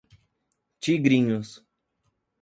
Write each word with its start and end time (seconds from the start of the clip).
Tigrinhos 0.81 1.63